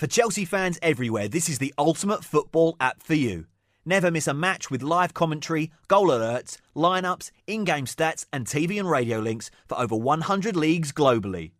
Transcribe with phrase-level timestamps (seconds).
[0.00, 3.44] For Chelsea fans everywhere, this is the ultimate football app for you.
[3.84, 8.80] Never miss a match with live commentary, goal alerts, lineups, in game stats, and TV
[8.80, 11.50] and radio links for over 100 leagues globally.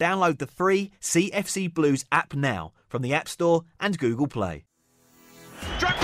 [0.00, 4.64] Download the free CFC Blues app now from the App Store and Google Play.
[5.78, 6.01] Drogba!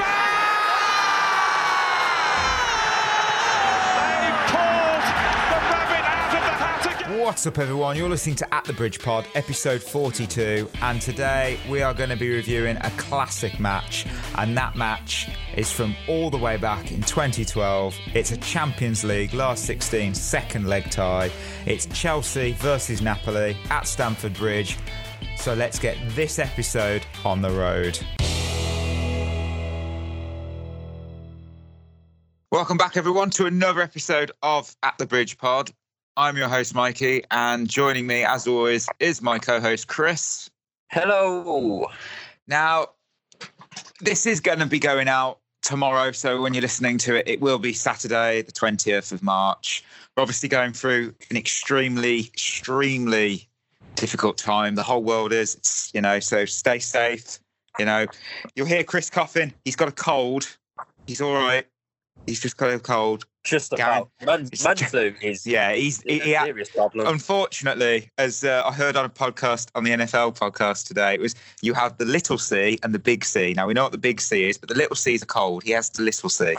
[7.29, 7.95] What's up, everyone?
[7.95, 12.17] You're listening to At the Bridge Pod, episode 42, and today we are going to
[12.17, 17.03] be reviewing a classic match, and that match is from all the way back in
[17.03, 17.95] 2012.
[18.15, 21.31] It's a Champions League last 16 second leg tie.
[21.67, 24.79] It's Chelsea versus Napoli at Stamford Bridge.
[25.37, 27.99] So let's get this episode on the road.
[32.51, 35.71] Welcome back, everyone, to another episode of At the Bridge Pod.
[36.19, 40.51] I'm your host, Mikey, and joining me, as always, is my co host, Chris.
[40.91, 41.87] Hello.
[42.49, 42.89] Now,
[44.01, 46.11] this is going to be going out tomorrow.
[46.11, 49.85] So when you're listening to it, it will be Saturday, the 20th of March.
[50.17, 53.49] We're obviously going through an extremely, extremely
[53.95, 54.75] difficult time.
[54.75, 57.39] The whole world is, you know, so stay safe.
[57.79, 58.07] You know,
[58.57, 59.55] you'll hear Chris coughing.
[59.65, 60.57] He's got a cold.
[61.07, 61.65] He's all right.
[62.27, 63.25] He's just got a cold.
[63.49, 67.07] Just about man, it's man just- is Yeah, he's he, a he, serious problem.
[67.07, 71.35] Unfortunately, as uh, I heard on a podcast on the NFL podcast today, it was
[71.63, 73.55] you have the little C and the big C.
[73.55, 75.63] Now we know what the big C is, but the little C is a cold.
[75.65, 76.57] He has the little C.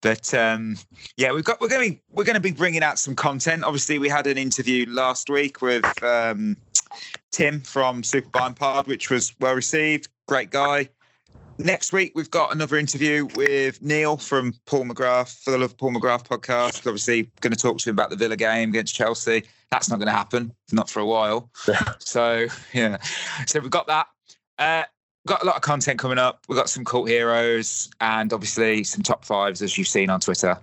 [0.00, 0.76] But um,
[1.16, 3.64] yeah, we've got we're going to we're going to be bringing out some content.
[3.64, 6.56] Obviously, we had an interview last week with um,
[7.32, 10.06] Tim from Super Blind Pod, which was well received.
[10.28, 10.88] Great guy.
[11.58, 15.78] Next week, we've got another interview with Neil from Paul McGrath for the Love of
[15.78, 16.86] Paul McGrath podcast.
[16.86, 19.42] Obviously, going to talk to him about the Villa game against Chelsea.
[19.70, 21.50] That's not going to happen, not for a while.
[21.98, 22.98] so, yeah.
[23.46, 24.06] So, we've got that.
[24.58, 24.84] Uh,
[25.26, 26.44] got a lot of content coming up.
[26.46, 30.58] We've got some cult heroes and obviously some top fives, as you've seen on Twitter.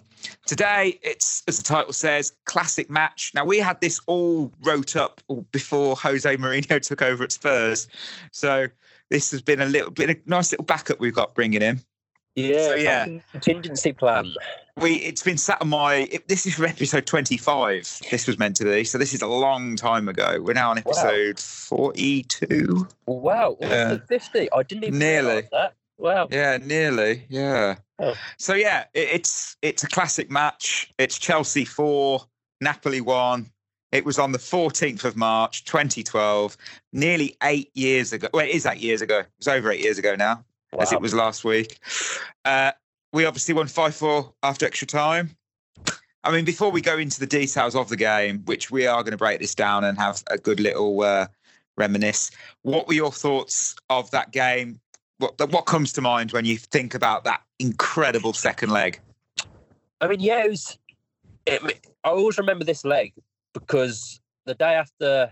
[0.45, 3.31] Today, it's, as the title says, classic match.
[3.33, 5.21] Now, we had this all wrote up
[5.51, 7.87] before Jose Mourinho took over at Spurs.
[8.31, 8.67] So,
[9.13, 11.79] this has been a little bit a nice little backup we've got bringing in.
[12.35, 13.07] yeah, so, yeah.
[13.31, 14.33] contingency plan.
[14.77, 16.07] We it's been sat on my.
[16.11, 17.83] It, this is episode twenty five.
[18.09, 18.83] This was meant to be.
[18.83, 20.39] So this is a long time ago.
[20.41, 22.87] We're now on episode forty two.
[23.05, 24.51] Wow, at fifty.
[24.51, 25.47] I didn't even Nearly.
[25.51, 25.75] that.
[25.99, 26.27] Wow.
[26.31, 27.27] Yeah, nearly.
[27.29, 27.75] Yeah.
[27.99, 28.15] Oh.
[28.39, 30.91] So yeah, it, it's it's a classic match.
[30.97, 32.25] It's Chelsea four,
[32.59, 33.51] Napoli one.
[33.93, 36.57] It was on the fourteenth of March, twenty twelve.
[36.91, 38.27] Nearly eight years ago.
[38.33, 39.19] Well, it is eight years ago.
[39.19, 40.43] It was over eight years ago now.
[40.79, 41.77] as it was last week.
[42.43, 42.71] Uh,
[43.11, 45.37] we obviously won 5 4 after extra time.
[46.23, 49.11] I mean, before we go into the details of the game, which we are going
[49.11, 51.27] to break this down and have a good little uh,
[51.77, 52.31] reminisce,
[52.63, 54.79] what were your thoughts of that game?
[55.19, 58.99] What, what comes to mind when you think about that incredible second leg?
[60.01, 60.77] I mean, yeah, it was.
[61.45, 61.61] It,
[62.03, 63.13] I always remember this leg
[63.53, 65.31] because the day after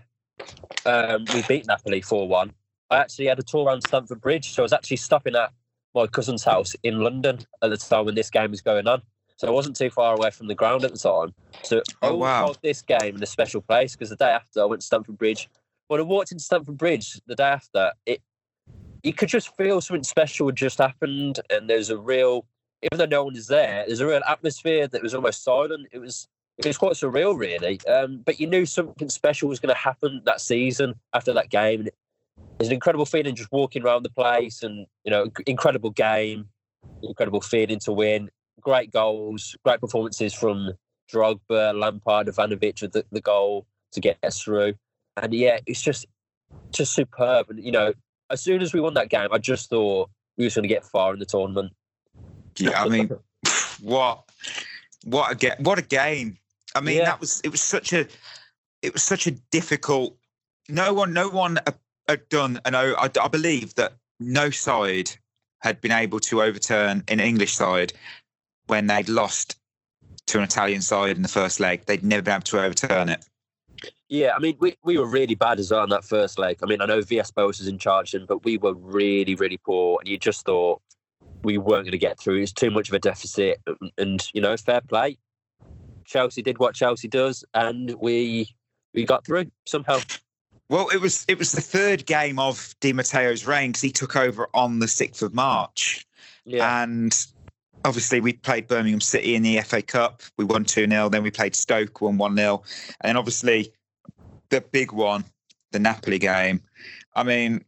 [0.86, 2.52] um, we beat Napoli four one,
[2.90, 4.52] I actually had a tour around Stamford Bridge.
[4.52, 5.52] So I was actually stopping at
[5.94, 9.02] my cousin's house in London at the time when this game was going on.
[9.36, 11.34] So I wasn't too far away from the ground at the time.
[11.62, 12.52] So I Oh, always wow.
[12.62, 15.48] this game in a special place because the day after I went to Stamford Bridge.
[15.88, 18.22] When I walked into Stamford Bridge the day after, it
[19.02, 22.46] you could just feel something special had just happened, and there's a real
[22.84, 25.86] even though no one is there, there's a real atmosphere that was almost silent.
[25.92, 26.28] It was
[26.58, 27.80] it was quite surreal, really.
[27.86, 31.80] Um, but you knew something special was going to happen that season after that game.
[31.80, 31.94] And it
[32.58, 36.48] was an incredible feeling just walking around the place, and you know, incredible game,
[37.02, 38.30] incredible feeling to win,
[38.60, 40.72] great goals, great performances from
[41.12, 44.74] Drogba, Lampard, Ivanovic with the, the goal to get us through.
[45.16, 46.06] And yeah, it's just
[46.70, 47.50] just superb.
[47.50, 47.92] And you know,
[48.30, 50.84] as soon as we won that game, I just thought we was going to get
[50.84, 51.72] far in the tournament.
[52.56, 53.10] Yeah, I mean,
[53.80, 54.22] what
[55.04, 56.38] what a ga- what a game!
[56.74, 57.04] I mean, Yeah.
[57.06, 58.06] that was it was such a
[58.82, 60.16] it was such a difficult.
[60.68, 61.58] No one, no one
[62.08, 65.10] had- done, and I, I, I believe that no side
[65.60, 67.92] had been able to overturn an English side
[68.66, 69.56] when they'd lost
[70.26, 71.86] to an Italian side in the first leg.
[71.86, 73.24] They'd never been able to overturn it.
[74.08, 76.58] Yeah, I mean, we, we were really bad as well in that first leg.
[76.62, 79.98] I mean, I know Villas-Boas was in charge, then, but we were really, really poor.
[80.00, 80.82] And you just thought
[81.42, 82.36] we weren't going to get through.
[82.36, 83.60] It was too much of a deficit.
[83.66, 85.16] And, and, you know, fair play.
[86.12, 88.54] Chelsea did what Chelsea does, and we
[88.92, 89.98] we got through somehow.
[90.68, 94.16] Well, it was it was the third game of Di Matteo's reign because he took
[94.16, 96.06] over on the sixth of March.
[96.44, 96.82] Yeah.
[96.82, 97.16] And
[97.84, 100.22] obviously, we played Birmingham City in the FA Cup.
[100.36, 101.08] We won 2 0.
[101.08, 102.62] Then we played Stoke, won 1 0.
[103.00, 103.72] And then obviously,
[104.50, 105.24] the big one,
[105.72, 106.60] the Napoli game.
[107.14, 107.64] I mean,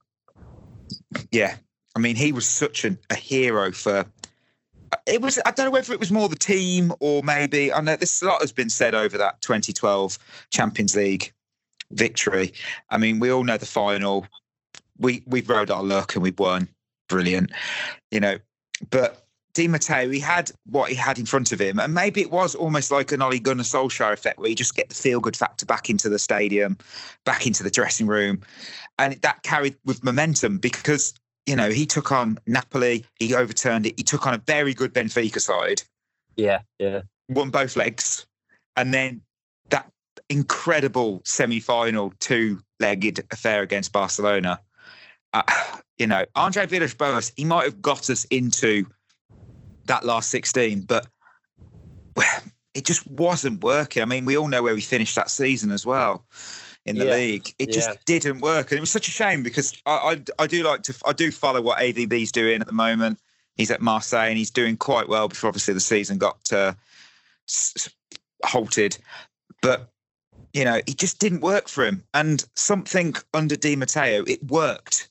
[1.31, 1.57] yeah,
[1.97, 4.07] I mean, he was such an, a hero for.
[5.07, 5.39] It was.
[5.45, 7.73] I don't know whether it was more the team or maybe.
[7.73, 10.19] I know this a lot has been said over that 2012
[10.51, 11.33] Champions League
[11.91, 12.53] victory.
[12.91, 14.27] I mean, we all know the final.
[14.99, 16.69] We we rode our luck and we won.
[17.09, 17.53] Brilliant,
[18.11, 18.39] you know.
[18.91, 19.25] But
[19.55, 22.55] Di Matteo, he had what he had in front of him, and maybe it was
[22.55, 25.65] almost like an Ole Gunnar Solskjaer effect, where you just get the feel good factor
[25.65, 26.77] back into the stadium,
[27.25, 28.43] back into the dressing room,
[28.99, 31.15] and that carried with momentum because
[31.47, 34.95] you know he took on Napoli, he overturned it, he took on a very good
[34.95, 35.83] Benfica side,
[36.37, 37.03] Yeah, yeah.
[37.29, 38.27] won both legs,
[38.77, 39.23] and then
[39.71, 39.91] that
[40.29, 44.61] incredible semi-final two-legged affair against Barcelona.
[45.33, 45.43] Uh,
[45.99, 48.87] you know, Andre Villas-Boas, he might have got us into
[49.87, 51.07] that last 16, but
[52.17, 52.41] well,
[52.75, 54.03] it just wasn't working.
[54.03, 56.25] I mean, we all know where we finished that season as well
[56.87, 57.15] in the Yeah.
[57.15, 57.55] league.
[57.59, 60.63] It just didn't work, and it was such a shame because I, I I do
[60.63, 63.19] like to I do follow what AVB's doing at the moment.
[63.57, 66.75] He's at Marseille and he's doing quite well before obviously the season got uh,
[68.45, 68.99] halted,
[69.63, 69.91] but
[70.53, 72.03] you know it just didn't work for him.
[72.13, 75.09] And something under Di Matteo, it worked,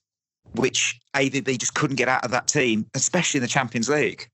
[0.56, 4.30] which AVB just couldn't get out of that team, especially in the Champions League.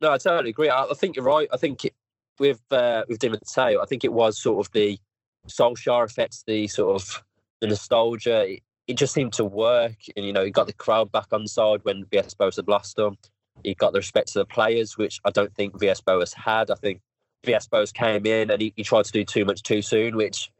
[0.00, 0.68] No, I totally agree.
[0.68, 1.48] I, I think you're right.
[1.52, 1.94] I think it,
[2.38, 4.98] with uh, with Di Matteo, I think it was sort of the
[5.46, 7.22] Solskjaer affects the sort of
[7.60, 8.52] the nostalgia.
[8.52, 11.46] It, it just seemed to work, and you know, he got the crowd back on
[11.46, 13.16] side when Villas-Boas had lost them.
[13.62, 16.70] He got the respect to the players, which I don't think Villas-Boas had.
[16.70, 17.00] I think
[17.44, 20.50] Villas-Boas came in and he, he tried to do too much too soon, which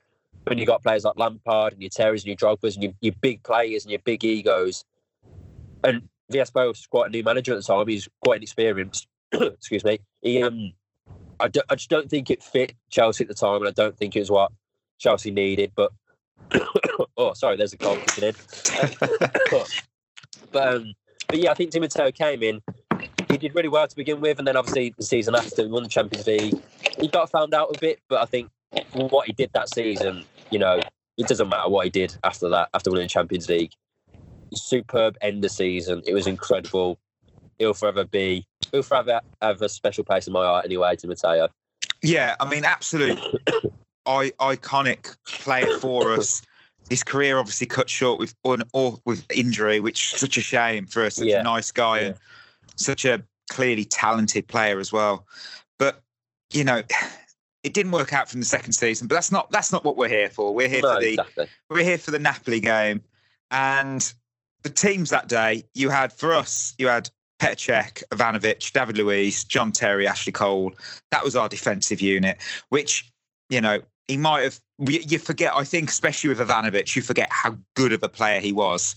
[0.45, 3.15] when you got players like Lampard and your Terrys and your Drogba's and your, your
[3.21, 4.85] big players and your big egos,
[5.85, 7.89] and Villas-Boas was quite a new manager at the time.
[7.89, 9.07] He's quite inexperienced.
[9.33, 10.01] excuse me.
[10.23, 10.73] He, um,
[11.41, 13.97] I, do, I just don't think it fit Chelsea at the time, and I don't
[13.97, 14.53] think it was what
[14.99, 15.73] Chelsea needed.
[15.75, 15.93] But
[17.17, 18.35] oh, sorry, there's a goal kicking in.
[20.53, 20.95] but um,
[21.29, 22.61] but yeah, I think Di Matteo came in.
[23.29, 25.83] He did really well to begin with, and then obviously the season after, he won
[25.83, 26.55] the Champions League.
[26.99, 28.49] He got found out a bit, but I think
[28.91, 30.81] for what he did that season, you know,
[31.19, 33.73] it doesn't matter what he did after that, after winning the Champions League.
[34.55, 36.03] Superb end of season.
[36.07, 36.99] It was incredible.
[37.59, 38.47] He'll forever be.
[38.73, 40.97] He'll forever have a special place in my heart anyway.
[40.97, 41.49] Di Matteo.
[42.03, 43.19] Yeah, I mean, absolute
[44.09, 46.43] I, iconic player for us.
[46.91, 50.87] His career obviously cut short with un, or with injury, which is such a shame
[50.87, 51.41] for such Yeah.
[51.41, 52.15] a nice guy and
[52.77, 55.27] such a clearly talented player as well.
[55.79, 56.01] But
[56.53, 56.83] you know,
[57.63, 59.07] it didn't work out from the second season.
[59.07, 60.55] But that's not that's not what we're here for.
[60.55, 61.47] We're here No, for the exactly.
[61.69, 63.03] we're here for the Napoli game,
[63.51, 64.11] and
[64.63, 69.45] the teams that day you had for us you had Petr Cech, Ivanovic, David Luiz,
[69.45, 70.73] John Terry, Ashley Cole.
[71.11, 72.39] That was our defensive unit,
[72.71, 73.13] which
[73.51, 74.61] you know he might have.
[74.79, 78.53] You forget, I think, especially with Ivanovic, you forget how good of a player he
[78.53, 78.95] was.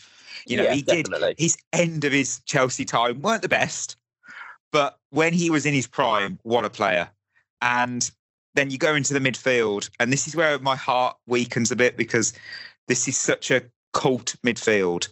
[0.47, 1.29] You know, Yeah, he definitely.
[1.29, 3.97] did his end of his Chelsea time weren't the best,
[4.71, 7.09] but when he was in his prime, what a player!
[7.61, 8.09] And
[8.55, 11.95] then you go into the midfield, and this is where my heart weakens a bit
[11.95, 12.33] because
[12.87, 13.63] this is such a
[13.93, 15.09] cult midfield.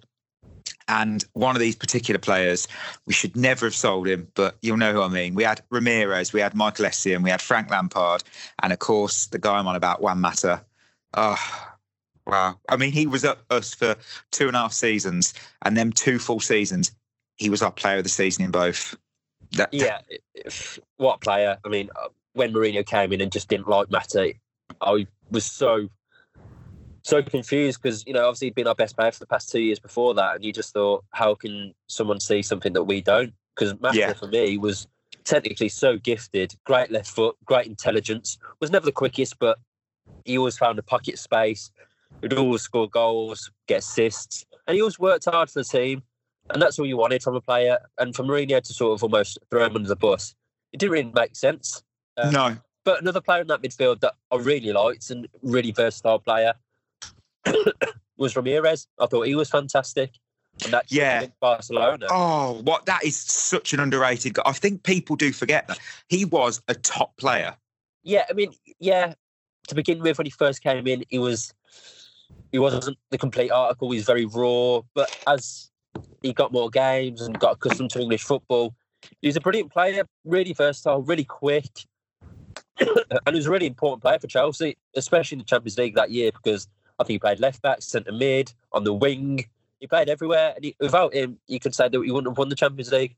[0.89, 2.67] And one of these particular players,
[3.05, 5.35] we should never have sold him, but you'll know who I mean.
[5.35, 8.23] We had Ramires, we had Michael Essien, we had Frank Lampard,
[8.61, 10.65] and of course the guy I'm on about, Juan Mata.
[11.13, 11.71] Oh,
[12.25, 12.59] wow.
[12.67, 13.95] I mean, he was at us for
[14.31, 16.91] two and a half seasons, and them two full seasons,
[17.37, 18.97] he was our player of the season in both.
[19.51, 19.99] That, Yeah,
[20.97, 21.57] what player!
[21.63, 24.33] I mean, uh, when Mourinho came in and just didn't like Mata,
[24.81, 25.89] I was so
[27.03, 29.61] so confused because you know obviously he'd been our best player for the past two
[29.61, 33.33] years before that, and you just thought, how can someone see something that we don't?
[33.55, 34.13] Because Mata Yeah.
[34.13, 34.87] for me was
[35.23, 38.37] technically so gifted, great left foot, great intelligence.
[38.59, 39.59] Was never the quickest, but
[40.25, 41.71] he always found a pocket space.
[42.21, 46.03] He'd always score goals, get assists, and he always worked hard for the team.
[46.51, 47.77] And that's all you wanted from a player.
[47.99, 50.33] And for Mourinho to sort of almost throw him under the bus,
[50.73, 51.83] it didn't really make sense.
[52.17, 56.19] Uh, no, But another player in that midfield that I really liked and really versatile
[56.19, 56.53] player
[58.17, 58.87] was Ramires.
[58.99, 60.13] I thought he was fantastic.
[60.63, 61.27] And that Yeah.
[61.39, 62.07] Barcelona.
[62.09, 64.43] Oh, what that is such an underrated guy.
[64.45, 67.55] I think people do forget that he was a top player.
[68.03, 69.13] Yeah, I mean, yeah.
[69.67, 71.53] To begin with, when he first came in, he was
[72.51, 73.91] he wasn't the complete article.
[73.91, 74.81] He was very raw.
[74.95, 75.69] But as
[76.21, 78.73] he got more games and got accustomed to English football,
[79.21, 81.69] he was a brilliant player, really versatile, really quick,
[82.79, 82.89] and
[83.27, 86.31] he was a really important player for Chelsea, especially in the Champions League that year
[86.31, 86.67] because
[86.99, 89.45] I think he played left back, centre mid, on the wing.
[89.79, 92.49] He played everywhere, and he, without him, you could say that he wouldn't have won
[92.49, 93.15] the Champions League.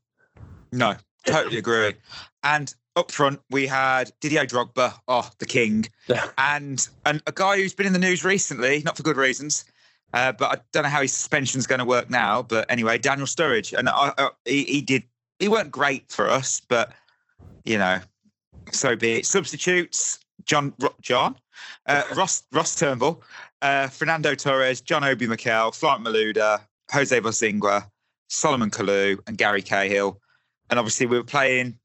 [0.70, 0.94] No,
[1.26, 1.94] totally agree.
[2.44, 5.86] And up front, we had Didier Drogba, oh, the king,
[6.38, 9.64] and and a guy who's been in the news recently, not for good reasons,
[10.14, 12.42] Uh, but I don't know how his suspension's going to work now.
[12.42, 15.04] But anyway, Daniel Sturridge, and I, I, he, he did.
[15.38, 16.92] He weren't great for us, but
[17.64, 18.00] you know,
[18.70, 19.26] so be it.
[19.26, 21.36] Substitutes: John, John,
[21.86, 23.22] uh, Ross, Ross Turnbull,
[23.62, 26.60] uh, Fernando Torres, John Obi Mikel, Florent Malouda,
[26.92, 27.86] Jose Bosingwa,
[28.28, 30.20] Solomon Kalou, and Gary Cahill.
[30.70, 31.78] And obviously, we were playing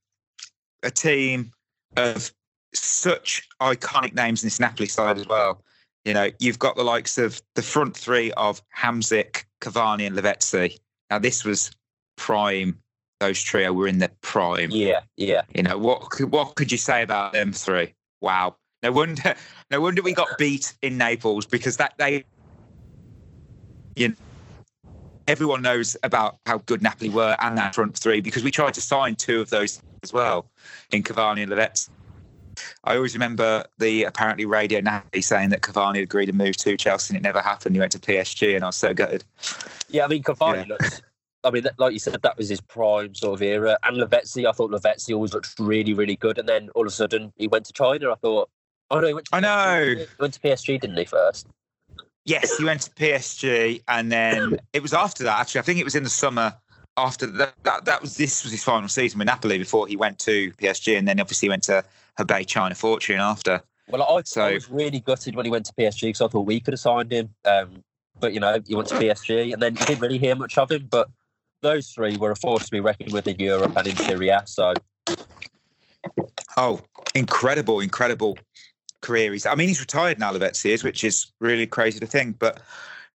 [0.83, 1.51] a team
[1.95, 2.31] of
[2.73, 5.63] such iconic names in this Napoli side as well.
[6.05, 10.77] You know, you've got the likes of the front three of Hamsik, Cavani, and Lavezzi.
[11.09, 11.71] Now, this was
[12.17, 12.79] prime.
[13.19, 14.69] Those trio were in their prime.
[14.71, 15.41] Yeah, yeah.
[15.55, 16.09] You know what?
[16.11, 17.93] could- What could you say about them three?
[18.21, 18.55] Wow.
[18.83, 19.35] No wonder.
[19.69, 22.23] No wonder we got beat in Naples because that they.
[23.97, 24.15] You know,
[25.27, 28.81] everyone knows about how good Napoli were and that front three because we tried to
[28.81, 30.45] sign two of those as well
[30.91, 31.89] in Cavani and Lavezzi.
[32.83, 37.13] I always remember the apparently radio Napoli saying that Cavani agreed to move to Chelsea
[37.13, 37.75] and it never happened.
[37.75, 39.23] He went to PSG and I was so gutted.
[39.89, 40.73] Yeah, I mean, Cavani Yeah.
[40.75, 41.01] looks.
[41.43, 43.77] I mean, like you said, that was his prime sort of era.
[43.83, 46.37] And Lavezzi, I thought Lavezzi always looked really, really good.
[46.37, 48.11] And then all of a sudden, he went to China.
[48.11, 48.49] I thought,
[48.91, 49.95] oh no, he went to I know.
[49.95, 51.05] He went to PSG, didn't he?
[51.05, 51.47] First.
[52.25, 55.39] Yes, he went to PSG, and then it was after that.
[55.39, 56.53] Actually, I think it was in the summer
[56.97, 57.53] after that.
[57.63, 60.97] That, that was this was his final season with Napoli before he went to PSG,
[60.97, 61.83] and then obviously he went to
[62.19, 63.61] Hebei China Fortune after.
[63.89, 66.45] Well, I, So- I was really gutted when he went to PSG because I thought
[66.45, 67.29] we could have signed him.
[67.45, 67.83] Um,
[68.19, 70.71] but you know, he went to PSG, and then you didn't really hear much of
[70.71, 70.87] him.
[70.89, 71.09] But
[71.61, 74.43] those three were a force to be reckoned with in Europe and in Serie A.
[74.45, 74.73] So
[76.57, 76.81] Oh,
[77.15, 78.37] incredible, incredible
[79.07, 79.31] career.
[79.31, 82.39] He's, I mean, he's retired now, Lavezzi is, which is really crazy to think.
[82.39, 82.61] But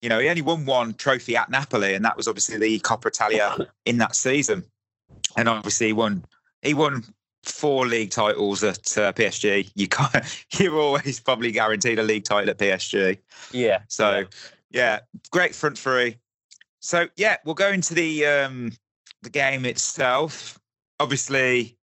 [0.01, 3.07] you know, he only won one trophy at Napoli, and that was obviously the Coppa
[3.07, 4.65] Italia in that season.
[5.37, 6.25] And obviously, he won.
[6.63, 7.05] He won
[7.43, 9.71] four league titles at uh, PSG.
[9.75, 10.47] You can't.
[10.59, 13.19] You're always probably guaranteed a league title at PSG.
[13.53, 14.25] yeah, So
[14.71, 16.17] yeah, great front three.
[16.81, 18.73] So yeah, we'll go into the um
[19.23, 20.59] the game itself.
[20.99, 21.77] Obviously,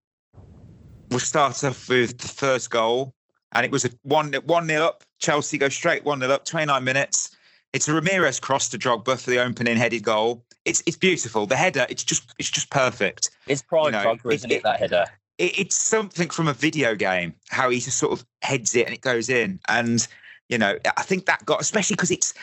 [1.09, 3.13] we'll start off with the first goal,
[3.53, 5.03] and it was a one one nil up.
[5.19, 6.45] Chelsea go straight one nil up.
[6.45, 7.35] Twenty nine minutes.
[7.73, 10.43] It's a Ramires cross to Drogba for the opening headed goal.
[10.65, 11.45] It's it's beautiful.
[11.45, 13.29] The header, it's just it's just perfect.
[13.47, 14.55] it's prime you know, Drogba, isn't it?
[14.55, 15.05] it- That header.
[15.37, 17.35] It, it's something from a video game.
[17.49, 20.07] How he just sort of heads it and it goes in, and
[20.49, 22.33] you know I think that got especially because it's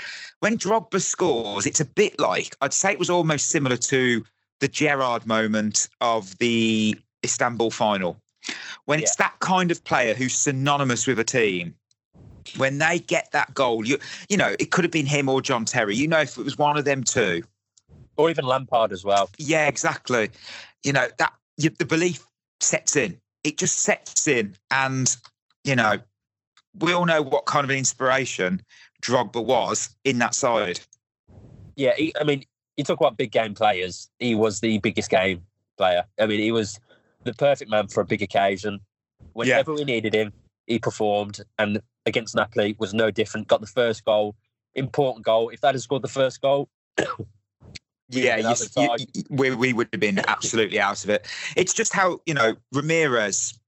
[0.41, 4.25] when Drogba scores, it's a bit like I'd say it was almost similar to
[4.61, 6.95] the Gerrard moment of the
[7.25, 8.21] Istanbul final.
[8.85, 11.75] When it's that kind of player who's synonymous with a team,
[12.57, 13.99] when they get that goal, you
[14.29, 15.97] you know, it could have been him or John Terry.
[15.97, 17.43] You know, if it was one of them two,
[18.17, 19.31] Or even Lampard as well.
[19.39, 20.31] yeah, exactly.
[20.83, 22.27] You know that you, the belief
[22.61, 23.19] sets in.
[23.43, 25.15] It just sets in, and
[25.65, 25.99] you know,
[26.79, 28.63] we all know what kind of an inspiration
[29.03, 30.81] Drogba was in that side.
[31.77, 32.45] Yeah, he, I mean,
[32.77, 34.09] you talk about big game players.
[34.19, 35.43] He was the biggest game
[35.77, 36.05] player.
[36.21, 36.79] I mean, he was
[37.25, 38.81] the perfect man for a big occasion.
[39.33, 40.33] Whenever we needed him,
[40.67, 41.41] he performed.
[41.59, 43.49] And against Napoli was no different.
[43.49, 44.35] Got the first goal,
[44.75, 45.49] important goal.
[45.51, 46.69] If that had scored the first goal,
[48.11, 51.27] Yeah, you, you, you- we we would have been absolutely out of it.
[51.57, 53.59] It's just how you know Ramires.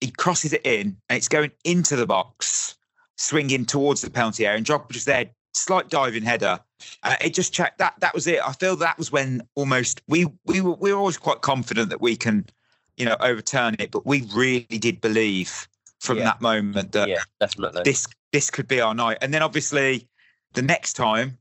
[0.00, 2.74] He crosses it in, and it's going into the box,
[3.16, 6.58] swinging towards the penalty area, and Drogba just there, slight diving header.
[7.04, 7.94] Uh, it just checked that.
[8.00, 8.40] That was it.
[8.44, 12.00] I feel that was when almost we we were we were always quite confident that
[12.00, 12.46] we can,
[12.96, 15.68] you know, overturn it, but we really did believe
[16.00, 16.24] from Yeah.
[16.24, 17.82] that moment that yeah, definitely.
[17.84, 19.18] this this could be our night.
[19.22, 20.08] And then obviously
[20.54, 21.38] the next time,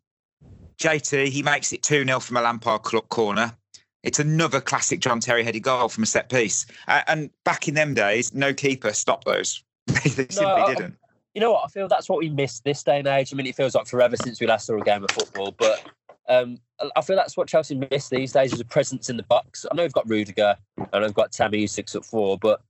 [0.78, 3.56] JT he makes it two 0 from a Lampard corner.
[4.04, 6.66] It's another classic John Terry headed goal from a set piece.
[6.88, 9.64] Uh, and back in them days, no keeper stopped those.
[9.88, 10.98] they simply I- didn't.
[11.34, 11.64] You know what?
[11.66, 13.34] I feel that's what we missed this day and age.
[13.34, 15.82] I mean, it feels like forever since we last saw a game of football, but
[16.28, 16.58] um,
[16.96, 19.66] I feel that's what Chelsea miss these days is a presence in the box.
[19.70, 22.62] I know we've got Rudiger and I've got Tammy who's six at four, but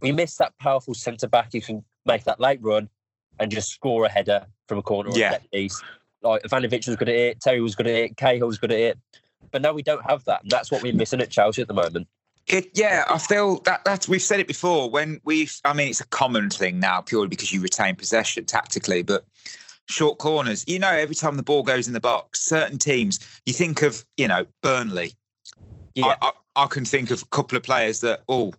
[0.00, 2.88] we miss that powerful centre back who can make that late run
[3.38, 5.28] and just score a header from a corner or Yeah.
[5.28, 5.82] a set piece.
[6.22, 8.78] Like Ivanovic was good at it, Terry was good at it, Cahill was good at
[8.78, 8.98] it.
[9.50, 10.42] But now we don't have that.
[10.42, 12.08] And that's what we're missing at Chelsea at the moment.
[12.48, 14.90] It, yeah, I feel that that's we've said it before.
[14.90, 19.02] When we, I mean, it's a common thing now purely because you retain possession tactically,
[19.02, 19.24] but
[19.88, 20.64] short corners.
[20.66, 23.20] You know, every time the ball goes in the box, certain teams.
[23.46, 25.12] You think of, you know, Burnley.
[25.94, 26.16] Yeah.
[26.20, 28.52] I, I, I can think of a couple of players that, oh,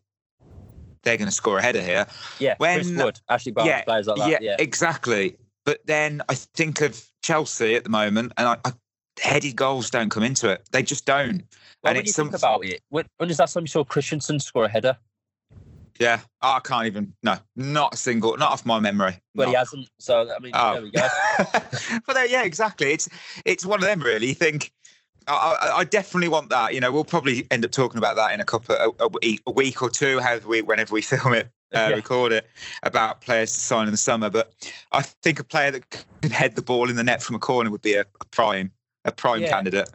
[1.03, 2.07] they're going to score a header here.
[2.39, 4.29] Yeah, Chris Wood, Ashley Barnes, yeah, players like that.
[4.29, 5.37] yeah, Yeah, exactly.
[5.65, 8.73] But then I think of Chelsea at the moment, and I, I,
[9.21, 10.67] headed goals don't come into it.
[10.71, 11.43] They just don't.
[11.83, 13.83] Well, and when you it's think about it, when, when is that time you saw
[13.83, 14.97] Christensen score a header?
[15.99, 17.13] Yeah, I can't even.
[17.21, 19.19] No, not a single, not off my memory.
[19.35, 19.89] But he hasn't.
[19.99, 20.73] So I mean, Oh.
[20.73, 21.07] there we go.
[22.07, 22.91] but uh, yeah, exactly.
[22.91, 23.07] It's
[23.45, 24.27] it's one of them really.
[24.27, 24.71] You think
[25.27, 26.73] I, I, I definitely want that.
[26.73, 29.41] You know, we'll probably end up talking about that in a couple a, a, week,
[29.45, 31.95] a week or two, however we whenever we film it, uh, Yeah.
[31.95, 32.47] record it
[32.81, 34.29] about players to sign in the summer.
[34.31, 34.51] But
[34.91, 35.89] I think a player that
[36.21, 38.71] can head the ball in the net from a corner would be a, a prime
[39.05, 39.49] a prime Yeah.
[39.49, 39.89] candidate.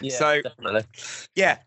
[0.00, 0.84] Yeah, So- definitely.
[1.34, 1.58] Yeah.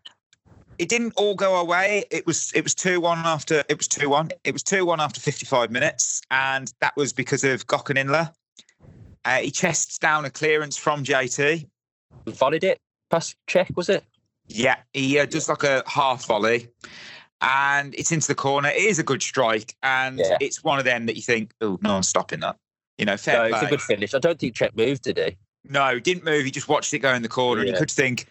[0.78, 2.04] It didn't all go away.
[2.10, 4.30] It was it was two one after it was two one.
[4.42, 8.32] It was two one after fifty five minutes, and that was because of Gokhan
[9.24, 11.68] Uh, he chests down a clearance from JT.
[12.26, 12.80] Volleyed it.
[13.08, 14.02] Pass Cech was it?
[14.48, 16.68] Yeah, he uh, does like a half volley,
[17.40, 18.68] and it's into the corner.
[18.70, 20.36] It is a good strike, and Yeah.
[20.40, 22.56] it's one of them that you think, oh, no one's stopping that.
[22.98, 24.12] You know, fair No, it's a good finish.
[24.12, 25.36] I don't think Cech moved, did he?
[25.68, 26.44] No, he didn't move.
[26.44, 27.78] He just watched it go in the corner, and you Yeah.
[27.80, 28.26] could think.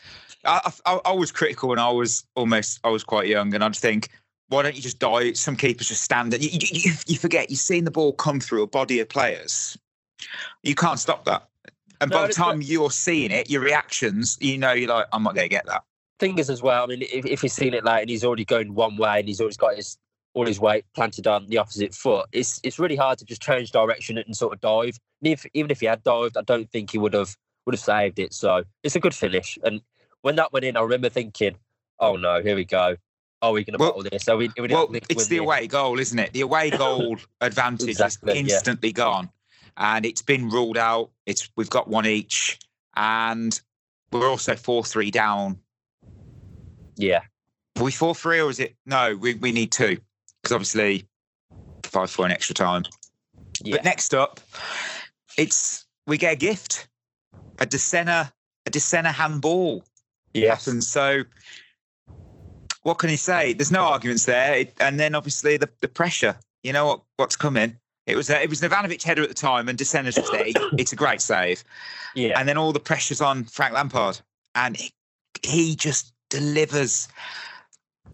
[0.46, 3.76] I, I, I was critical when I was almost I was quite young, and I'd
[3.76, 4.10] think,
[4.50, 5.34] why don't you just die?
[5.34, 6.34] Some keepers just stand.
[6.34, 9.10] And you, you, you, you forget you've seen the ball come through a body of
[9.10, 9.78] players.
[10.62, 11.50] You can't stop that.
[12.02, 15.24] And No, by the time you're seeing it, your reactions, you know, you're like, I'm
[15.24, 15.84] not going to get that.
[16.20, 16.84] Thing is, as well.
[16.84, 19.28] I mean, if, if he's seen it like and he's already going one way and
[19.28, 19.98] he's always got his
[20.34, 23.72] all his weight planted on the opposite foot, it's it's really hard to just change
[23.72, 24.98] direction and sort of dive.
[25.22, 27.36] And if, even if he had dived, I don't think he would have
[27.66, 28.34] would have saved it.
[28.34, 29.58] So it's a good finish.
[29.64, 29.82] And
[30.22, 31.56] when that went in, I remember thinking,
[32.00, 32.96] "Oh no, here we go.
[33.42, 34.28] Are we going to Well- bottle this?
[34.28, 36.32] Are we, we Well, it's the this?" away goal, isn't it?
[36.34, 38.56] The away goal advantage Exactly, is yeah.
[38.56, 39.30] instantly gone,
[39.78, 41.12] and it's been ruled out.
[41.26, 42.58] It's we've got one each,
[42.96, 43.60] and
[44.12, 45.60] we're also four three down.
[46.96, 47.22] Yeah,
[47.78, 49.16] Are we four three or is it no?
[49.16, 50.00] We we need two
[50.44, 51.08] because obviously
[51.86, 52.84] five four in extra time.
[53.64, 53.78] yeah.
[53.78, 54.42] But next up,
[55.38, 56.88] it's we get a gift,
[57.60, 58.32] a Dossena
[58.66, 59.84] a Dossena handball
[60.34, 60.66] yes.
[60.66, 60.88] happens.
[60.88, 61.24] So
[62.84, 63.54] what can you say?
[63.54, 64.56] There's no arguments there.
[64.56, 66.36] It- and then obviously the, the pressure.
[66.64, 67.78] You know what what's coming.
[68.06, 70.48] It was a, it was an Ivanovic header at the time, and Dossena's just there.
[70.78, 71.64] It's a great save,
[72.16, 74.20] Yeah, and then all the pressure's on Frank Lampard,
[74.56, 74.92] and he,
[75.42, 77.08] he just delivers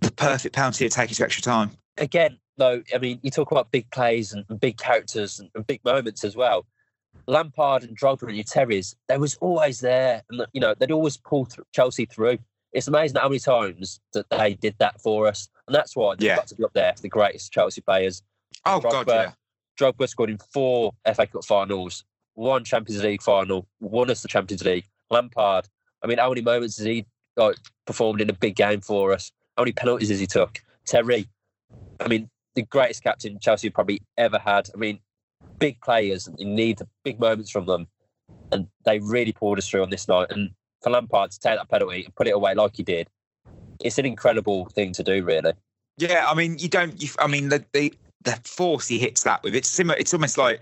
[0.01, 1.72] the perfect penalty to take it to extra time.
[2.00, 5.66] Again, though, I mean, you talk about big plays and, and big characters and, and
[5.68, 6.66] big moments as well.
[7.27, 11.18] Lampard and Drogba and your Terrys, they was always there, and you know they'd always
[11.18, 12.38] pull th- Chelsea through.
[12.72, 16.27] It's amazing how many times that they did that for us, and that's why they've
[16.27, 16.35] Yeah.
[16.38, 18.22] got to be up there for the greatest Chelsea players.
[18.66, 19.31] Oh Drogba, God, yeah.
[19.79, 22.03] Drogba scored in four FA Cup finals,
[22.35, 24.85] one Champions League final, won us the Champions League.
[25.09, 25.68] Lampard,
[26.03, 27.05] I mean, how many moments has he
[27.38, 27.57] like,
[27.88, 29.31] performed in a big game for us?
[29.57, 30.59] How many penalties has he took?
[30.85, 31.27] Terry,
[32.00, 34.70] I mean, the greatest captain Chelsea probably ever had.
[34.74, 35.00] I mean,
[35.59, 37.88] big players, and you need the big moments from them,
[38.51, 40.27] and they really pulled us through on this night.
[40.29, 43.07] And for Lampard to take that penalty and put it away like he did,
[43.81, 45.53] it's an incredible thing to do, really.
[45.98, 47.01] Yeah, I mean, you don't.
[47.01, 49.98] You, I mean, the, the the force he hits that with, it's similar.
[49.98, 50.62] It's almost like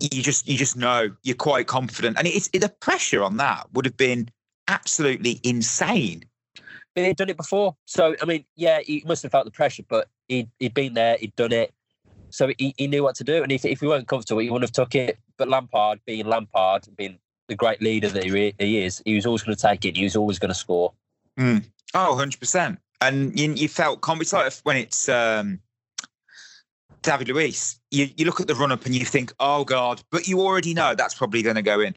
[0.00, 3.84] you just you just know you're quite confident, and it's the pressure on that would
[3.84, 4.28] have been
[4.68, 6.24] absolutely insane.
[6.94, 7.76] But he'd done it before.
[7.86, 11.16] So, I mean, yeah, he must have felt the pressure, but he'd, he'd been there,
[11.18, 11.72] he'd done it.
[12.30, 13.42] So he, he knew what to do.
[13.42, 15.18] And if, if he weren't comfortable, he wouldn't have took it.
[15.36, 19.42] But Lampard, being Lampard, being the great leader that he, he is, he was always
[19.42, 19.96] going to take it.
[19.96, 20.92] He was always going to score.
[21.38, 21.64] Oh,
[21.94, 22.76] 100%.
[23.00, 24.46] And you, you felt confident.
[24.46, 25.60] It's like when it's um,
[27.02, 27.78] David Luiz.
[27.90, 30.74] You, you look at the run up and you think, oh, God, but you already
[30.74, 31.94] know that's probably going to go in.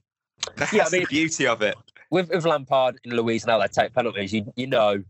[0.56, 1.76] That's Yeah, I mean- the beauty of it.
[2.10, 5.02] With, with Lampard and Luiz now they take penalties, you, you know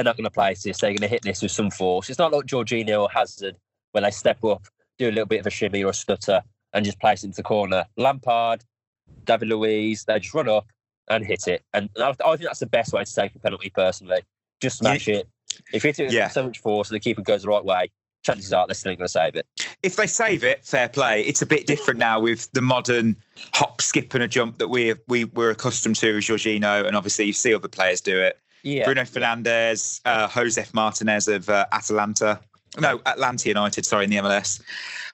[0.00, 0.78] they're not going to place this.
[0.78, 2.08] They're going to hit this with some force.
[2.08, 3.54] It's not like Jorginho or Hazard
[3.92, 4.66] when they step up,
[4.98, 7.36] do a little bit of a shimmy or a stutter and just place it into
[7.36, 7.84] the corner.
[7.98, 8.64] Lampard,
[9.24, 10.66] David Luiz, they just run up
[11.10, 11.62] and hit it.
[11.74, 14.22] And I, I think that's the best way to take a penalty, personally.
[14.62, 15.28] Just smash it.
[15.74, 16.28] If you hit it with Yeah.
[16.28, 17.90] so much force and the keeper goes the right way,
[18.22, 19.46] chances are they're still going to save it.
[19.82, 21.22] if they save it, fair play.
[21.22, 23.16] It's a bit different now with the modern
[23.52, 27.26] hop, skip, and a jump that we we were accustomed to with Jorginho, and obviously
[27.26, 28.38] you see other players do it.
[28.62, 28.84] Yeah.
[28.84, 32.40] Bruno Fernandes, uh, Josef Martinez of uh, Atalanta,
[32.78, 34.60] no Atlanta United, sorry, in the MLS.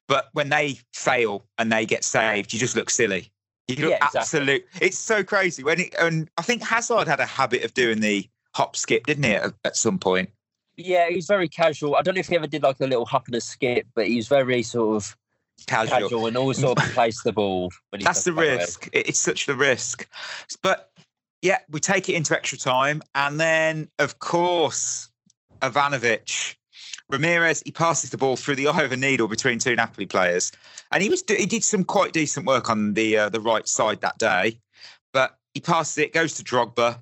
[0.09, 3.31] But when they fail and they get saved, you just look silly.
[3.69, 4.21] You look Yeah, exactly.
[4.21, 4.67] absolute.
[4.81, 8.29] It's so crazy when it, and I think Hazard had a habit of doing the
[8.55, 9.33] hop skip, didn't he?
[9.35, 10.31] At, at some point.
[10.77, 11.97] Yeah, he's very casual.
[11.97, 14.07] I don't know if he ever did like a little hop and a skip, but
[14.07, 15.17] he's very sort of
[15.67, 15.99] Casual.
[16.01, 17.73] casual and always sort of place the ball.
[17.89, 18.57] When That's the it away.
[18.59, 18.91] risk.
[18.93, 20.07] It's such the risk.
[20.63, 20.91] But
[21.47, 23.03] yeah, we take it into extra time.
[23.15, 25.09] And then, of course,
[25.63, 26.57] Ivanovic,
[27.13, 30.51] Ramires, he passes the ball through the eye of a needle between two Napoli players.
[30.91, 34.01] And he was he did some quite decent work on the uh, the right side
[34.01, 34.59] that day.
[35.13, 37.01] But he passes it, goes to Drogba,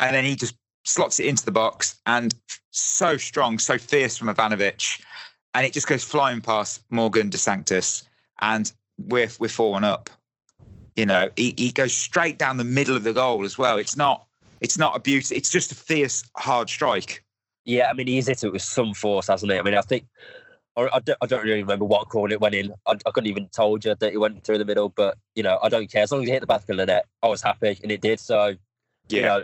[0.00, 2.00] and then he just slots it into the box.
[2.06, 2.34] And
[2.70, 5.02] so strong, so fierce from Ivanovic.
[5.54, 8.08] and it just goes flying past Morgan De Sanctis,
[8.40, 10.08] and we're we're four one up.
[10.96, 13.78] You know, he, he goes straight down the middle of the goal as well.
[13.78, 14.26] It's not
[14.60, 15.36] it's not a beauty.
[15.36, 17.22] It's just a fierce, hard strike.
[17.64, 19.58] Yeah, I mean, he's hit it with some force, hasn't he?
[19.58, 20.06] I mean, I think
[20.76, 22.72] I don't, I don't really remember what corner it went in.
[22.86, 25.58] I, I, couldn't even told you that it went through the middle, but you know,
[25.62, 26.02] I don't care.
[26.02, 28.02] As long as it hit the back of the net, I was happy, and it
[28.02, 28.20] did.
[28.20, 28.54] So,
[29.08, 29.40] yeah,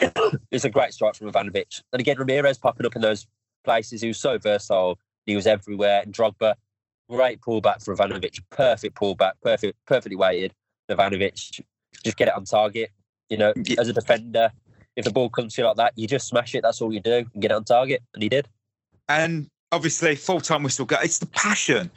[0.00, 1.82] you know, it's a great strike from Ivanovic.
[1.92, 3.26] And again, Ramires popping up in those
[3.64, 4.02] places.
[4.02, 4.98] He was so versatile.
[5.26, 6.02] He was everywhere.
[6.02, 6.54] And Drogba,
[7.08, 8.40] great pullback for Ivanovic.
[8.50, 9.32] Perfect pullback.
[9.42, 10.54] Perfect, perfectly weighted.
[10.90, 11.60] Ivanovic,
[12.04, 12.90] just get it on target.
[13.28, 13.80] You know, yeah.
[13.80, 14.50] as a defender,
[14.96, 16.62] if the ball comes to you like that, you just smash it.
[16.62, 18.02] That's all you do and get it on target.
[18.14, 18.48] And he did.
[19.08, 20.86] And obviously, full time whistle.
[21.02, 21.90] It's the passion,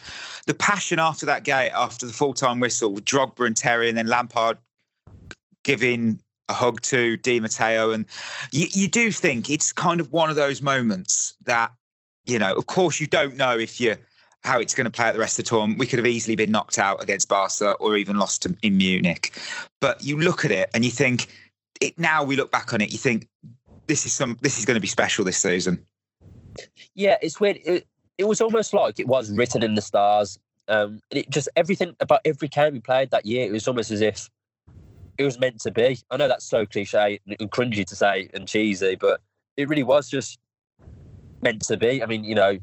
[0.46, 3.98] the passion after that gate, after the full time whistle with Drogba and Terry, and
[3.98, 4.58] then Lampard
[5.64, 7.92] giving a hug to Di Matteo.
[7.92, 8.06] And
[8.52, 11.72] you, you do think it's kind of one of those moments that,
[12.26, 13.96] you know, of course, you don't know if you
[14.44, 15.68] how it's going to play out the rest of the tour.
[15.78, 19.32] We could have easily been knocked out against Barca or even lost to, in Munich.
[19.80, 21.28] But you look at it and you think,
[21.82, 23.28] it now we look back on it, you think
[23.88, 25.86] this is some this is going to be special this season.
[26.96, 27.60] Yeah, it's weird.
[27.66, 30.38] It, it was almost like it was written in the stars.
[30.68, 33.48] Um, it just everything about every game we played that year.
[33.48, 34.30] It was almost as if
[35.18, 35.98] it was meant to be.
[36.10, 39.22] I know that's so cliche and cringy to say and cheesy, but
[39.58, 40.40] it really was just
[41.42, 42.02] meant to be.
[42.02, 42.58] I mean, you know,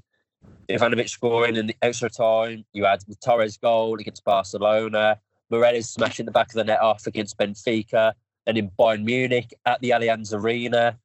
[0.76, 2.64] Ivanovic scoring in the extra time.
[2.72, 5.18] You had Torres goal against Barcelona.
[5.52, 8.12] Meireles smashing the back of the net off against Benfica.
[8.46, 10.98] And in Bayern Munich at the Allianz Arena,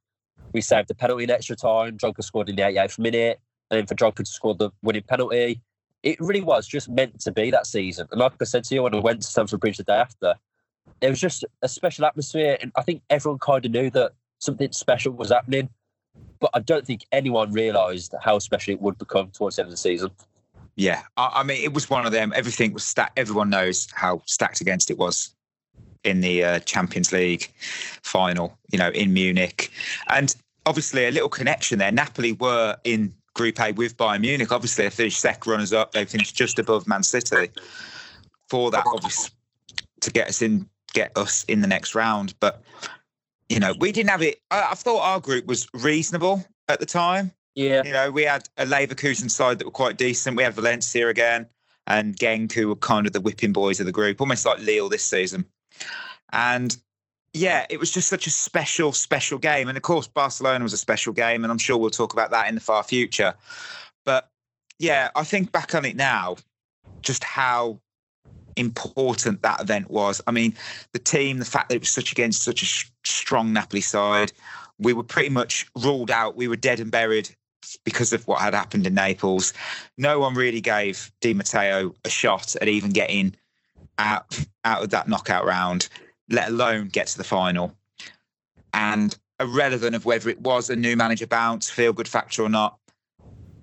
[0.54, 1.97] we saved the penalty in extra time.
[1.97, 3.39] Drogba scored in the 88th minute.
[3.69, 5.62] And then for Drogba to score the winning penalty.
[6.04, 8.08] It really was just meant to be that season.
[8.12, 10.36] And like I said to you when I went to Stamford Bridge the day after,
[11.01, 12.58] there was just a special atmosphere.
[12.62, 15.69] And I think everyone kind of knew that something special was happening
[16.39, 19.71] but I don't think anyone realised how special it would become towards the end of
[19.71, 20.12] the season.
[20.75, 22.34] Yeah, I, I mean, it was one of them.
[22.36, 23.17] Everything was stacked.
[23.17, 25.34] Everyone knows how stacked against it was
[26.04, 27.51] in the uh, Champions League
[28.04, 28.58] final.
[28.71, 29.71] You know, in Munich,
[30.10, 31.91] and obviously a little connection there.
[31.91, 34.51] Napoli were in Group A with Bayern Munich.
[34.51, 35.91] Obviously, they finished second runners up.
[35.91, 37.51] They finished just above Man City
[38.49, 39.32] for that, obviously,
[40.01, 42.34] to get us in, get us in the next round.
[42.39, 42.62] But
[43.49, 44.41] you know, we didn't have it.
[44.51, 47.31] I, I, thought our group was reasonable at the time.
[47.55, 47.84] Yeah.
[47.84, 50.36] You know, we had a Leverkusen side that were quite decent.
[50.36, 51.47] We had Valencia again
[51.88, 54.89] and Genk, who were kind of the whipping boys of the group, almost like Lille
[54.89, 55.45] this season.
[56.34, 56.75] And
[57.34, 59.67] yeah, it was just such a special, special game.
[59.67, 61.43] And of course, Barcelona was a special game.
[61.43, 63.36] And I'm sure we'll talk about that in the far future.
[64.03, 64.29] But
[64.79, 66.38] yeah, I think back on it now,
[67.01, 67.79] just how
[68.55, 70.21] important that event was.
[70.27, 70.53] I mean,
[70.93, 74.31] the team, the fact that it was such against such a sh- strong Napoli side,
[74.79, 76.35] we were pretty much ruled out.
[76.35, 77.29] We were dead and buried
[77.83, 79.53] because of what had happened in Naples.
[79.97, 83.35] No one really gave Di Matteo a shot at even getting
[83.97, 85.87] out out of that knockout round,
[86.29, 87.75] let alone get to the final.
[88.73, 92.77] And irrelevant of whether it was a new manager bounce, feel good factor or not,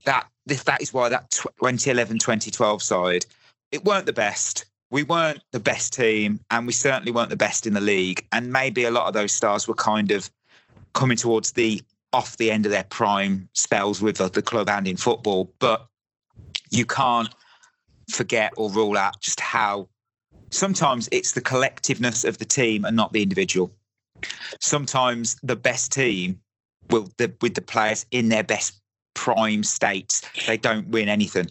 [0.04, 3.24] that that is why that 2011 2012 side
[3.70, 7.66] it weren't the best we weren't the best team and we certainly weren't the best
[7.66, 8.24] in the league.
[8.30, 10.30] And maybe a lot of those stars were kind of
[10.92, 14.98] coming towards the off the end of their prime spells with the club and in
[14.98, 15.50] football.
[15.60, 15.86] But
[16.70, 17.30] you can't
[18.10, 19.88] forget or rule out just how
[20.50, 23.72] sometimes it's the collectiveness of the team and not the individual.
[24.60, 26.38] Sometimes the best team
[26.90, 28.78] will the, with the players in their best
[29.14, 31.48] prime states, they don't win anything.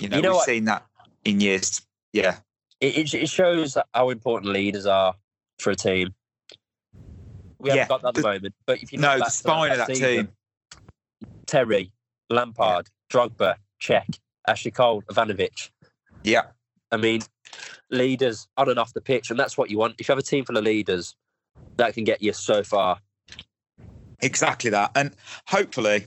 [0.00, 0.46] You know, you know we've what?
[0.46, 0.86] seen that
[1.24, 1.82] in years.
[2.12, 2.36] Yeah
[2.84, 5.14] it, it shows how important leaders are
[5.58, 6.14] for a team.
[7.58, 9.78] We haven't got that at the, the moment, but if you know the spine of
[9.78, 10.28] that season, team,
[11.46, 11.92] Terry,
[12.28, 13.16] Lampard, yeah.
[13.16, 15.70] Drogba, Cech, Ashley Cole, Ivanovic.
[16.24, 16.42] Yeah,
[16.92, 17.22] I mean,
[17.90, 19.94] leaders on and off the pitch, and that's what you want.
[19.98, 21.14] If you have a team full of leaders,
[21.76, 22.98] that can get you so far.
[24.20, 25.14] Exactly that, and
[25.46, 26.06] hopefully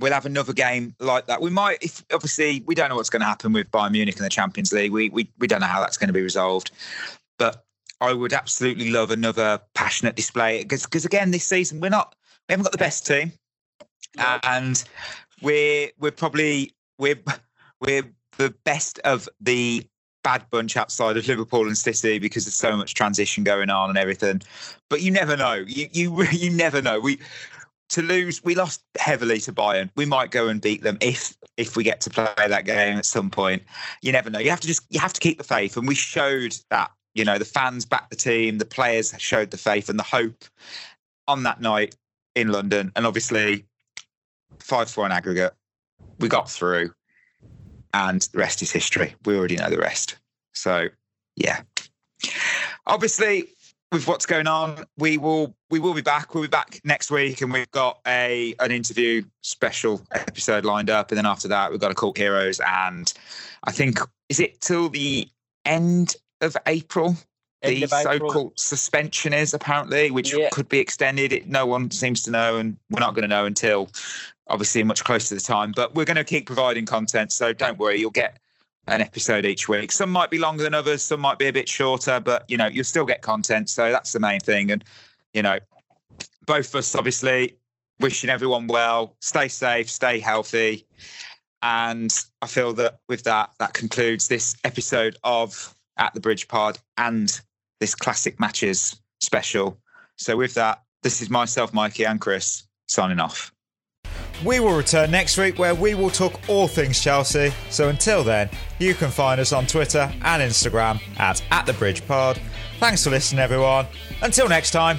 [0.00, 1.40] we'll have another game like that.
[1.40, 4.22] We might, if obviously we don't know what's going to happen with Bayern Munich in
[4.22, 4.92] the Champions League.
[4.92, 6.70] We we we don't know how that's going to be resolved,
[7.38, 7.64] but
[8.00, 12.14] I would absolutely love another passionate display because because again this season we're not
[12.48, 13.32] we haven't got the best team,
[14.42, 14.82] and
[15.42, 17.20] we're we're probably we're
[17.80, 18.04] we're
[18.38, 19.84] the best of the
[20.22, 23.98] bad bunch outside of Liverpool and City because there's so much transition going on and
[23.98, 24.42] everything.
[24.88, 25.54] But you never know.
[25.54, 27.00] You you you never know.
[27.00, 27.18] We
[27.90, 29.90] to lose, we lost heavily to Bayern.
[29.96, 33.06] We might go and beat them if if we get to play that game at
[33.06, 33.62] some point.
[34.02, 34.38] You never know.
[34.38, 36.90] You have to just you have to keep the faith, and we showed that.
[37.14, 40.44] You know, the fans backed the team, the players showed the faith and the hope
[41.26, 41.96] on that night
[42.36, 43.66] in London, and obviously
[44.60, 45.54] five four in aggregate.
[46.20, 46.92] We got through.
[47.92, 49.14] and the rest is history.
[49.24, 50.16] We already know the rest.
[50.52, 50.88] So,
[51.36, 51.62] yeah.
[52.86, 53.48] Obviously,
[53.92, 56.34] with what's going on, we will we will be back.
[56.34, 61.10] We'll be back next week, and we've got a an interview special episode lined up,
[61.10, 63.12] and then after that, we've got a Cult Heroes, and
[63.64, 63.98] I think
[64.28, 65.28] is it till the
[65.64, 67.16] end of April.
[67.62, 68.30] End the of April.
[68.30, 70.48] so-called suspension is apparently, which Yeah.
[70.50, 71.30] could be extended.
[71.32, 73.90] It, no one seems to know, and we're not going to know until
[74.46, 75.72] obviously much closer to the time.
[75.76, 78.00] But we're going to keep providing content, so don't worry.
[78.00, 78.38] You'll get
[78.86, 79.92] an episode each week.
[79.92, 82.66] Some might be longer than others, some might be a bit shorter, but you know,
[82.66, 83.70] you'll still get content.
[83.70, 84.70] So that's the main thing.
[84.70, 84.84] And
[85.32, 85.58] you know,
[86.46, 87.56] both of us obviously
[88.00, 90.86] wishing everyone well, stay safe, stay healthy.
[91.62, 96.78] And I feel that with that, that concludes this episode of At the Bridge Pod
[96.96, 97.40] and
[97.80, 99.78] this classic matches special.
[100.16, 103.52] So with that, this is myself, Mikey, and Chris signing off.
[104.44, 107.52] We will return next week where we will talk all things Chelsea.
[107.68, 108.48] So until then,
[108.78, 112.40] you can find us on Twitter and Instagram at, at the Bridge Pod.
[112.78, 113.86] Thanks for listening, everyone.
[114.22, 114.98] Until next time,